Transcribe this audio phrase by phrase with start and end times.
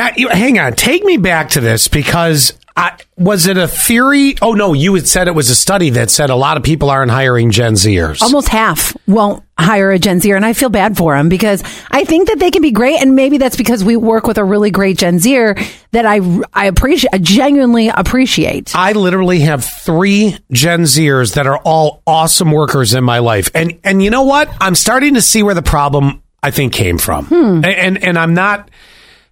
[0.00, 0.72] Now, hang on.
[0.72, 4.34] Take me back to this because I, was it a theory?
[4.40, 6.88] Oh no, you had said it was a study that said a lot of people
[6.88, 8.22] aren't hiring Gen Zers.
[8.22, 12.04] Almost half won't hire a Gen Zer, and I feel bad for them because I
[12.04, 14.70] think that they can be great, and maybe that's because we work with a really
[14.70, 15.54] great Gen Zer
[15.90, 16.20] that I
[16.54, 18.74] I appreciate, I genuinely appreciate.
[18.74, 23.78] I literally have three Gen Zers that are all awesome workers in my life, and
[23.84, 24.48] and you know what?
[24.62, 27.60] I'm starting to see where the problem I think came from, Hmm.
[27.66, 28.70] and and I'm not.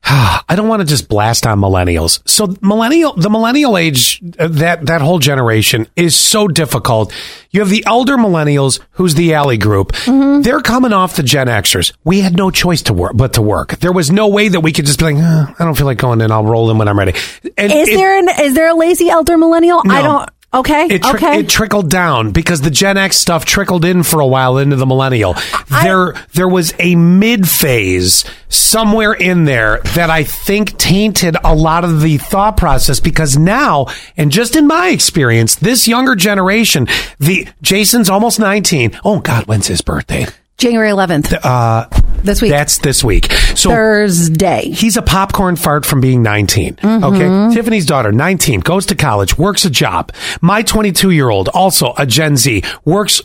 [0.50, 2.26] I don't want to just blast on millennials.
[2.28, 7.12] So millennial, the millennial age, uh, that that whole generation is so difficult.
[7.50, 9.92] You have the elder millennials, who's the alley group.
[9.92, 10.42] Mm-hmm.
[10.42, 11.92] They're coming off the Gen Xers.
[12.04, 13.76] We had no choice to work, but to work.
[13.80, 15.98] There was no way that we could just be like, "Uh, I don't feel like
[15.98, 16.30] going in.
[16.30, 17.12] I'll roll in when I'm ready.
[17.56, 19.82] And Is it- there an is there a lazy elder millennial?
[19.88, 20.28] I don't.
[20.52, 20.86] Okay.
[20.86, 21.40] it, tri- okay.
[21.40, 24.86] it trickled down because the Gen X stuff trickled in for a while into the
[24.86, 25.36] millennial.
[25.82, 31.84] there, there was a mid phase somewhere in there that I think tainted a lot
[31.84, 37.46] of the thought process because now, and just in my experience, this younger generation, the
[37.60, 38.98] Jason's almost 19.
[39.04, 40.26] Oh God, when's his birthday?
[40.56, 41.38] January 11th.
[41.44, 41.88] Uh,
[42.22, 42.50] this week.
[42.50, 43.30] That's this week.
[43.54, 44.70] So Thursday.
[44.70, 46.76] He's a popcorn fart from being 19.
[46.76, 47.04] Mm-hmm.
[47.04, 47.54] Okay.
[47.54, 50.12] Tiffany's daughter, 19, goes to college, works a job.
[50.40, 53.22] My 22 year old, also a Gen Z, works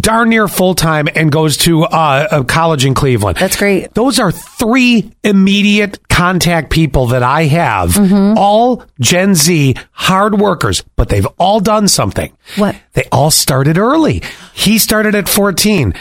[0.00, 3.38] darn near full time and goes to uh, a college in Cleveland.
[3.38, 3.94] That's great.
[3.94, 8.36] Those are three immediate contact people that I have, Mm-hmm.
[8.36, 12.36] all Gen Z hard workers, but they've all done something.
[12.56, 12.74] What?
[12.94, 14.22] They all started early.
[14.54, 15.94] He started at 14.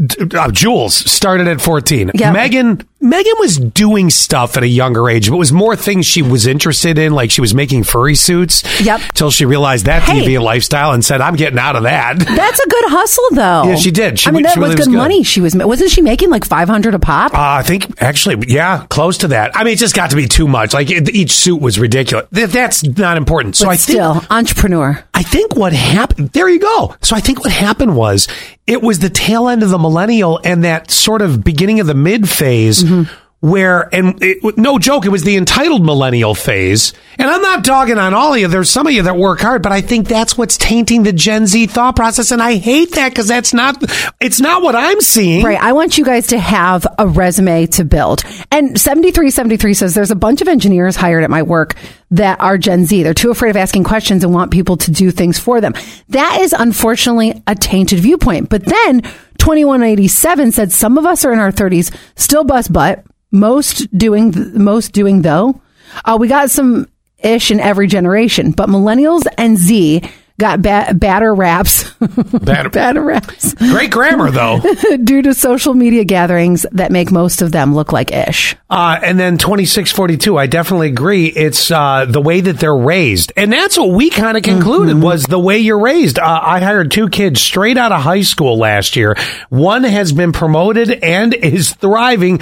[0.00, 2.12] Uh, Jules started at 14.
[2.14, 2.32] Yep.
[2.32, 6.20] Megan Megan was doing stuff at a younger age, but it was more things she
[6.22, 8.62] was interested in, like she was making furry suits.
[8.80, 9.00] Yep.
[9.14, 10.20] Till she realized that Hey.
[10.22, 13.62] deviant lifestyle and said, "I'm getting out of that." That's a good hustle, though.
[13.70, 14.18] Yeah, she did.
[14.18, 14.96] She I mean, that was good, was good.
[14.96, 15.22] money.
[15.22, 15.54] She was.
[15.56, 17.32] Wasn't she making like five hundred a pop?
[17.32, 19.56] Uh, I think actually, yeah, close to that.
[19.56, 20.74] I mean, it just got to be too much.
[20.74, 22.26] Like it, each suit was ridiculous.
[22.34, 23.56] Th- That's not important.
[23.56, 25.02] So but I think still, entrepreneur.
[25.14, 26.94] I think what happened, there you go.
[27.02, 28.26] So I think what happened was
[28.66, 31.94] it was the tail end of the millennial and that sort of beginning of the
[31.94, 36.92] mid phase Mm-hmm where, and it, no joke, it was the entitled millennial phase.
[37.18, 38.48] And I'm not dogging on all of you.
[38.48, 41.46] There's some of you that work hard, but I think that's what's tainting the Gen
[41.46, 42.30] Z thought process.
[42.32, 43.82] And I hate that because that's not,
[44.20, 45.44] it's not what I'm seeing.
[45.44, 45.60] Right.
[45.60, 48.22] I want you guys to have a resume to build.
[48.50, 51.76] And 7373 says there's a bunch of engineers hired at my work
[52.10, 53.02] that are Gen Z.
[53.02, 55.72] They're too afraid of asking questions and want people to do things for them.
[56.10, 58.50] That is unfortunately a tainted viewpoint.
[58.50, 59.00] But then
[59.38, 64.46] 2187 said some of us are in our 30s, still bust butt, most doing, th-
[64.54, 65.60] most doing though.
[66.04, 66.86] Uh, we got some
[67.18, 70.02] ish in every generation, but millennials and Z
[70.38, 74.58] got ba- badder raps, Bad- badder raps Great grammar though.
[75.04, 78.56] due to social media gatherings that make most of them look like ish.
[78.70, 81.26] Uh, and then 2642, I definitely agree.
[81.26, 83.34] It's uh, the way that they're raised.
[83.36, 86.18] And that's what we kind of concluded was the way you're raised.
[86.18, 89.16] Uh, I hired two kids straight out of high school last year.
[89.50, 92.40] One has been promoted and is thriving.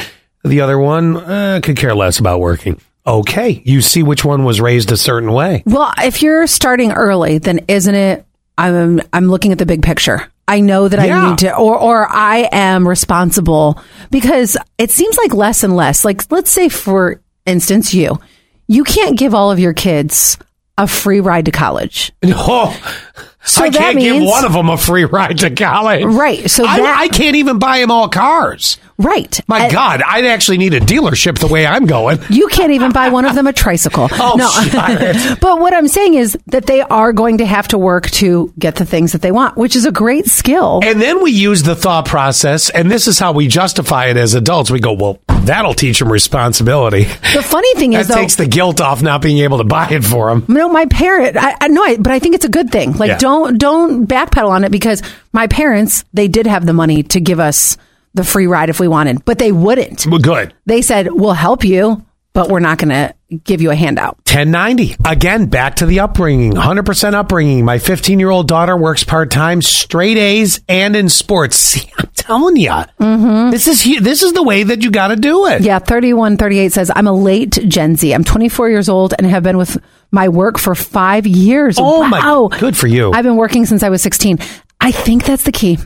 [0.49, 2.81] The other one uh, could care less about working.
[3.07, 5.63] Okay, you see which one was raised a certain way.
[5.65, 8.27] Well, if you're starting early, then isn't it?
[8.59, 10.31] I'm I'm looking at the big picture.
[10.47, 11.23] I know that Yeah.
[11.23, 16.05] I need to, or or I am responsible because it seems like less and less.
[16.05, 18.19] Like let's say, for instance, you
[18.67, 20.37] you can't give all of your kids
[20.77, 22.13] a free ride to college.
[22.25, 22.77] Oh,
[23.49, 26.05] So I can't give one of them a free ride to college.
[26.05, 28.79] Right, so I, that- I can't even buy them all cars.
[28.99, 29.41] Right.
[29.47, 32.19] My And God, I'd actually need a dealership the way I'm going.
[32.31, 34.09] You can't even buy one of them a tricycle.
[34.21, 35.41] Oh, it.
[35.41, 38.75] but what I'm saying is that they are going to have to work to get
[38.75, 40.81] the things that they want, which is a great skill.
[40.83, 44.35] And then we use the thought process, and this is how we justify it as
[44.35, 44.71] adults.
[44.71, 47.05] We go, well, that'll teach them responsibility.
[47.05, 49.89] The funny thing That is, though, takes the guilt off not being able to buy
[49.91, 50.45] it for them.
[50.49, 52.93] no, my parent, I, I know, I, but I think it's a good thing.
[52.93, 53.19] Like, Yeah.
[53.19, 57.41] don't don't backpedal on it because my parents, they did have the money to give
[57.41, 57.77] us
[58.15, 60.07] the free ride if we wanted, but they wouldn't.
[60.07, 60.55] Well, good.
[60.67, 64.97] They said, "We'll help you, but we're not going to give you a handout." 1090.
[65.05, 66.53] Again, back to the upbringing.
[66.53, 67.65] 100% upbringing.
[67.65, 71.57] My 15 year old daughter works part time, straight A's, and in sports.
[71.69, 72.73] See, I'm telling you,
[73.51, 75.57] this is this is the way that you got to do it.
[75.57, 75.65] Mm-hmm.
[75.65, 78.13] Yeah, 3138 says, I'm a late Gen Z.
[78.13, 79.79] I'm 24 years old and have been with
[80.11, 81.77] my work for five years.
[81.79, 82.49] Oh, my- wow.
[82.59, 83.13] good for you.
[83.13, 84.39] I've been working since I was 16.
[84.81, 85.79] I think that's the key.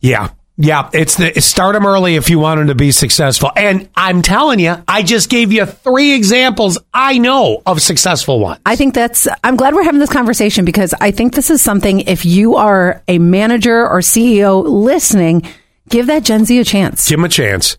[0.00, 0.30] Yeah.
[0.56, 3.50] Yeah, it's the start them early if you want them to be successful.
[3.56, 8.60] And I'm telling you, I just gave you three examples I know of successful ones.
[8.64, 12.00] I think that's, I'm glad we're having this conversation because I think this is something,
[12.00, 15.42] if you are a manager or CEO listening,
[15.88, 17.08] give that Gen Z a chance.
[17.08, 17.76] Give them a chance.